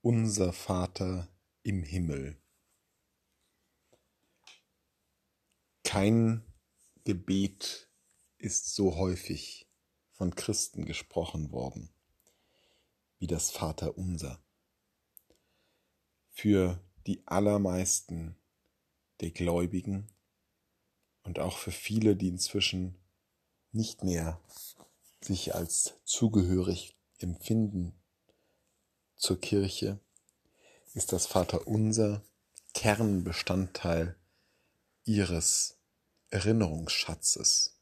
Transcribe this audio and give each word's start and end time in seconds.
Unser 0.00 0.52
Vater 0.52 1.28
im 1.64 1.82
Himmel. 1.82 2.40
Kein 5.82 6.44
Gebet 7.02 7.90
ist 8.36 8.76
so 8.76 8.94
häufig 8.94 9.68
von 10.12 10.36
Christen 10.36 10.84
gesprochen 10.84 11.50
worden 11.50 11.92
wie 13.18 13.26
das 13.26 13.50
Vaterunser. 13.50 14.40
Für 16.30 16.80
die 17.08 17.26
allermeisten 17.26 18.36
der 19.20 19.32
Gläubigen 19.32 20.06
und 21.24 21.40
auch 21.40 21.58
für 21.58 21.72
viele, 21.72 22.14
die 22.14 22.28
inzwischen 22.28 22.96
nicht 23.72 24.04
mehr 24.04 24.40
sich 25.20 25.56
als 25.56 26.00
zugehörig 26.04 26.96
empfinden 27.18 27.97
zur 29.18 29.40
Kirche, 29.40 29.98
ist 30.94 31.12
das 31.12 31.26
Vaterunser 31.26 32.22
Kernbestandteil 32.72 34.16
ihres 35.04 35.76
Erinnerungsschatzes. 36.30 37.74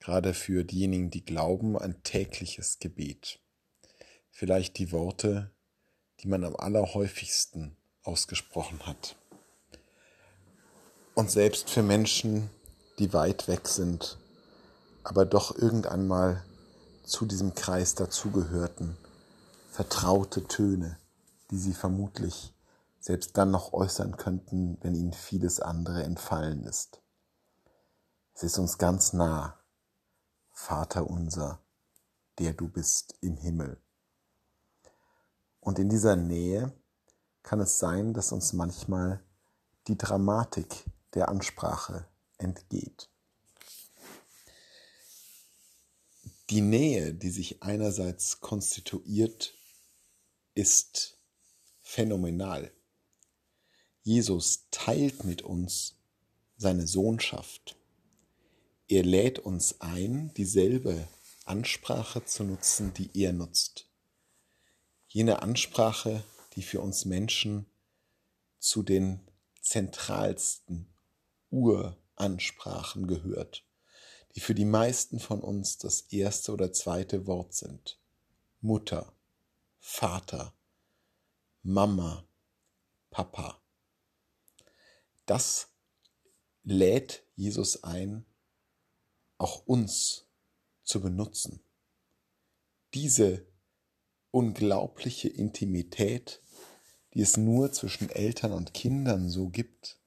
Gerade 0.00 0.34
für 0.34 0.64
diejenigen, 0.64 1.10
die 1.10 1.24
glauben, 1.24 1.78
ein 1.78 2.02
tägliches 2.02 2.78
Gebet. 2.80 3.38
Vielleicht 4.30 4.78
die 4.78 4.92
Worte, 4.92 5.50
die 6.20 6.28
man 6.28 6.44
am 6.44 6.56
allerhäufigsten 6.56 7.76
ausgesprochen 8.02 8.86
hat. 8.86 9.16
Und 11.14 11.30
selbst 11.30 11.70
für 11.70 11.82
Menschen, 11.82 12.50
die 12.98 13.12
weit 13.12 13.46
weg 13.46 13.68
sind, 13.68 14.18
aber 15.04 15.24
doch 15.24 15.56
irgendwann 15.56 16.08
mal 16.08 16.44
zu 17.04 17.26
diesem 17.26 17.54
Kreis 17.54 17.94
dazugehörten, 17.94 18.96
vertraute 19.74 20.46
Töne, 20.46 21.00
die 21.50 21.58
sie 21.58 21.74
vermutlich 21.74 22.54
selbst 23.00 23.36
dann 23.36 23.50
noch 23.50 23.72
äußern 23.72 24.16
könnten, 24.16 24.78
wenn 24.82 24.94
ihnen 24.94 25.12
vieles 25.12 25.58
andere 25.58 26.04
entfallen 26.04 26.62
ist. 26.62 27.02
Es 28.34 28.44
ist 28.44 28.58
uns 28.58 28.78
ganz 28.78 29.12
nah, 29.14 29.58
Vater 30.52 31.10
unser, 31.10 31.60
der 32.38 32.52
du 32.52 32.68
bist 32.68 33.18
im 33.20 33.36
Himmel. 33.36 33.82
Und 35.58 35.80
in 35.80 35.88
dieser 35.88 36.14
Nähe 36.14 36.72
kann 37.42 37.58
es 37.58 37.80
sein, 37.80 38.14
dass 38.14 38.30
uns 38.30 38.52
manchmal 38.52 39.24
die 39.88 39.98
Dramatik 39.98 40.84
der 41.14 41.28
Ansprache 41.30 42.06
entgeht. 42.38 43.10
Die 46.50 46.60
Nähe, 46.60 47.12
die 47.12 47.30
sich 47.30 47.60
einerseits 47.64 48.38
konstituiert, 48.38 49.52
ist 50.54 51.18
phänomenal. 51.80 52.72
Jesus 54.02 54.66
teilt 54.70 55.24
mit 55.24 55.42
uns 55.42 55.96
seine 56.56 56.86
Sohnschaft. 56.86 57.76
Er 58.88 59.02
lädt 59.02 59.38
uns 59.38 59.80
ein, 59.80 60.32
dieselbe 60.34 61.08
Ansprache 61.44 62.24
zu 62.24 62.44
nutzen, 62.44 62.92
die 62.94 63.10
er 63.14 63.32
nutzt. 63.32 63.88
Jene 65.08 65.42
Ansprache, 65.42 66.24
die 66.54 66.62
für 66.62 66.80
uns 66.80 67.04
Menschen 67.04 67.66
zu 68.58 68.82
den 68.82 69.20
zentralsten 69.60 70.86
Uransprachen 71.50 73.06
gehört 73.06 73.64
die 74.34 74.40
für 74.40 74.54
die 74.54 74.64
meisten 74.64 75.20
von 75.20 75.40
uns 75.40 75.78
das 75.78 76.02
erste 76.10 76.52
oder 76.52 76.72
zweite 76.72 77.26
Wort 77.26 77.54
sind. 77.54 77.98
Mutter, 78.60 79.12
Vater, 79.86 80.54
Mama, 81.62 82.26
Papa. 83.10 83.62
Das 85.26 85.68
lädt 86.62 87.22
Jesus 87.36 87.84
ein, 87.84 88.24
auch 89.36 89.66
uns 89.66 90.26
zu 90.84 91.02
benutzen. 91.02 91.62
Diese 92.94 93.46
unglaubliche 94.30 95.28
Intimität, 95.28 96.42
die 97.12 97.20
es 97.20 97.36
nur 97.36 97.70
zwischen 97.70 98.08
Eltern 98.08 98.52
und 98.52 98.72
Kindern 98.72 99.28
so 99.28 99.50
gibt, 99.50 100.00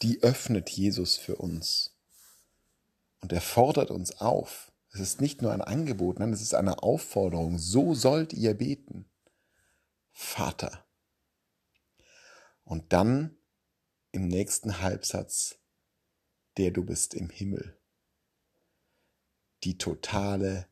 die 0.00 0.22
öffnet 0.22 0.70
Jesus 0.70 1.16
für 1.16 1.36
uns. 1.36 1.96
Und 3.20 3.32
er 3.32 3.42
fordert 3.42 3.90
uns 3.90 4.20
auf. 4.20 4.69
Es 4.92 5.00
ist 5.00 5.20
nicht 5.20 5.40
nur 5.40 5.52
ein 5.52 5.62
Angebot, 5.62 6.18
nein, 6.18 6.32
es 6.32 6.42
ist 6.42 6.54
eine 6.54 6.82
Aufforderung. 6.82 7.58
So 7.58 7.94
sollt 7.94 8.32
ihr 8.32 8.54
beten. 8.54 9.08
Vater. 10.12 10.84
Und 12.64 12.92
dann 12.92 13.36
im 14.12 14.26
nächsten 14.26 14.80
Halbsatz, 14.80 15.58
der 16.56 16.72
du 16.72 16.84
bist 16.84 17.14
im 17.14 17.30
Himmel. 17.30 17.78
Die 19.62 19.78
totale 19.78 20.66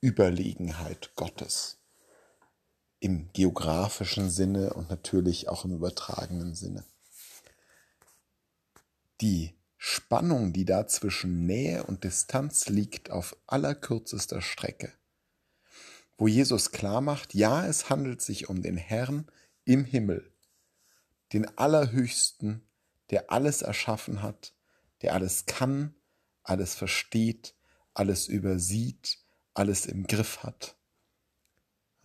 Überlegenheit 0.00 1.14
Gottes. 1.16 1.78
Im 3.00 3.32
geografischen 3.32 4.28
Sinne 4.30 4.74
und 4.74 4.90
natürlich 4.90 5.48
auch 5.48 5.64
im 5.64 5.74
übertragenen 5.74 6.54
Sinne. 6.54 6.84
Die 9.20 9.57
Spannung, 10.08 10.54
die 10.54 10.64
da 10.64 10.86
zwischen 10.86 11.44
Nähe 11.44 11.84
und 11.84 12.02
Distanz 12.02 12.70
liegt, 12.70 13.10
auf 13.10 13.36
allerkürzester 13.46 14.40
Strecke. 14.40 14.90
Wo 16.16 16.26
Jesus 16.26 16.72
klar 16.72 17.02
macht, 17.02 17.34
ja, 17.34 17.66
es 17.66 17.90
handelt 17.90 18.22
sich 18.22 18.48
um 18.48 18.62
den 18.62 18.78
Herrn 18.78 19.30
im 19.66 19.84
Himmel, 19.84 20.32
den 21.34 21.58
Allerhöchsten, 21.58 22.62
der 23.10 23.30
alles 23.30 23.60
erschaffen 23.60 24.22
hat, 24.22 24.54
der 25.02 25.12
alles 25.12 25.44
kann, 25.44 25.94
alles 26.42 26.74
versteht, 26.74 27.54
alles 27.92 28.28
übersieht, 28.28 29.18
alles 29.52 29.84
im 29.84 30.06
Griff 30.06 30.42
hat. 30.42 30.78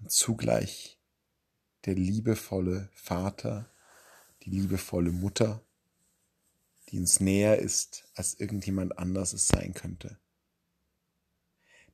Und 0.02 0.12
zugleich 0.12 1.00
der 1.85 1.96
liebevolle 1.96 2.90
Vater, 2.91 3.72
die 4.41 4.50
liebevolle 4.50 5.14
Mutter, 5.14 5.64
die 6.93 6.99
uns 6.99 7.19
näher 7.19 7.57
ist, 7.57 8.07
als 8.13 8.35
irgendjemand 8.35 8.99
anders 8.99 9.33
es 9.33 9.47
sein 9.47 9.73
könnte. 9.73 10.19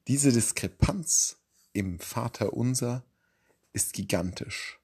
Diese 0.08 0.34
Diskrepanz 0.34 1.38
im 1.72 2.00
Vater 2.00 2.52
unser 2.52 3.06
ist 3.72 3.94
gigantisch 3.94 4.78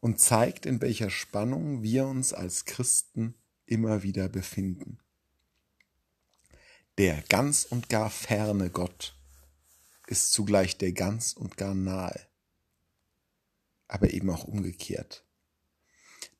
und 0.00 0.20
zeigt, 0.20 0.66
in 0.66 0.82
welcher 0.82 1.08
Spannung 1.08 1.82
wir 1.82 2.06
uns 2.06 2.34
als 2.34 2.66
Christen 2.66 3.34
immer 3.64 4.02
wieder 4.02 4.28
befinden. 4.28 4.98
Der 6.98 7.22
ganz 7.22 7.64
und 7.64 7.88
gar 7.88 8.10
ferne 8.10 8.68
Gott 8.68 9.18
ist 10.06 10.32
zugleich 10.32 10.76
der 10.76 10.92
ganz 10.92 11.32
und 11.32 11.56
gar 11.56 11.74
nahe, 11.74 12.28
aber 13.88 14.12
eben 14.12 14.28
auch 14.28 14.44
umgekehrt. 14.44 15.23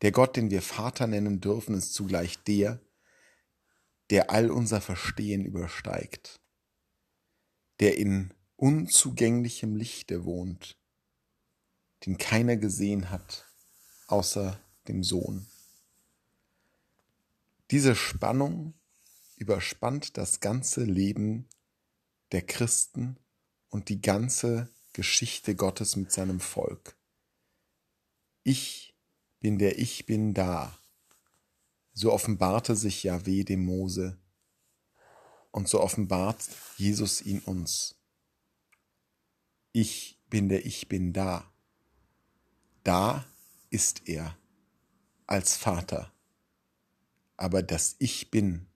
Der 0.04 0.12
Gott, 0.12 0.37
den 0.37 0.50
wir 0.50 0.60
Vater 0.60 1.06
nennen 1.06 1.41
dürfen, 1.41 1.75
ist 1.75 1.94
zugleich 1.94 2.37
der, 2.44 2.78
der 4.10 4.31
all 4.31 4.50
unser 4.50 4.82
Verstehen 4.82 5.47
übersteigt, 5.47 6.42
der 7.81 7.97
in 7.97 8.34
unzugänglichem 8.56 9.76
Lichte 9.76 10.26
wohnt, 10.26 10.78
den 12.04 12.19
keiner 12.19 12.59
gesehen 12.59 13.09
hat, 13.09 13.47
außer 14.06 14.60
dem 14.88 15.03
Sohn. 15.03 15.47
Diese 17.70 17.97
Spannung 17.97 18.75
überspannt 19.37 20.19
das 20.19 20.41
ganze 20.41 20.84
Leben 20.84 21.48
der 22.31 22.43
Christen 22.43 23.16
und 23.70 23.88
die 23.88 24.03
ganze 24.03 24.69
Geschichte 24.93 25.56
Gottes 25.56 25.97
mit 25.97 26.12
seinem 26.12 26.40
Volk. 26.40 26.94
Ich 28.43 28.94
bin 29.44 29.58
der 29.58 29.79
Ich 29.79 30.06
bin 30.06 30.32
da. 30.32 30.79
So 31.93 32.14
offenbarte 32.14 32.75
sich 32.75 33.02
Jahweh 33.02 33.44
dem 33.44 33.62
Mose 33.62 34.17
und 35.50 35.69
so 35.69 35.82
offenbart 35.82 36.49
Jesus 36.79 37.20
ihn 37.20 37.41
uns. 37.41 37.94
Ich 39.73 40.19
bin 40.31 40.49
der 40.49 40.64
Ich 40.64 40.88
bin 40.88 41.12
da. 41.12 41.52
Da 42.85 43.26
ist 43.69 44.08
er 44.08 44.35
als 45.26 45.58
Vater. 45.58 46.11
Aber 47.37 47.62
das 47.62 47.97
Ich 47.99 48.31
bin, 48.31 48.67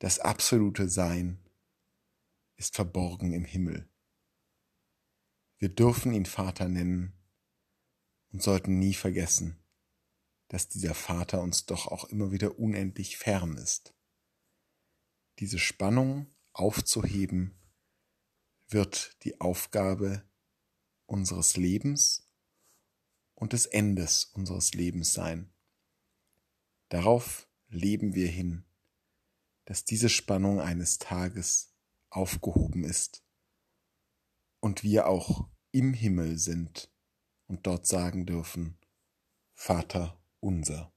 das 0.00 0.18
absolute 0.18 0.86
Sein, 0.90 1.38
ist 2.56 2.76
verborgen 2.76 3.32
im 3.32 3.46
Himmel. 3.46 3.88
Wir 5.56 5.70
dürfen 5.70 6.12
ihn 6.12 6.26
Vater 6.26 6.68
nennen, 6.68 7.14
und 8.32 8.42
sollten 8.42 8.78
nie 8.78 8.94
vergessen, 8.94 9.62
dass 10.48 10.68
dieser 10.68 10.94
Vater 10.94 11.42
uns 11.42 11.66
doch 11.66 11.86
auch 11.86 12.04
immer 12.04 12.32
wieder 12.32 12.58
unendlich 12.58 13.16
fern 13.16 13.56
ist. 13.56 13.94
Diese 15.38 15.58
Spannung 15.58 16.26
aufzuheben 16.52 17.54
wird 18.68 19.16
die 19.24 19.40
Aufgabe 19.40 20.28
unseres 21.06 21.56
Lebens 21.56 22.28
und 23.34 23.52
des 23.52 23.66
Endes 23.66 24.24
unseres 24.26 24.74
Lebens 24.74 25.12
sein. 25.12 25.52
Darauf 26.88 27.48
leben 27.68 28.14
wir 28.14 28.28
hin, 28.28 28.64
dass 29.64 29.84
diese 29.84 30.08
Spannung 30.08 30.60
eines 30.60 30.98
Tages 30.98 31.72
aufgehoben 32.10 32.84
ist 32.84 33.24
und 34.60 34.82
wir 34.82 35.06
auch 35.06 35.48
im 35.70 35.94
Himmel 35.94 36.38
sind 36.38 36.92
und 37.50 37.66
dort 37.66 37.84
sagen 37.84 38.26
dürfen, 38.26 38.78
Vater 39.54 40.22
unser. 40.38 40.92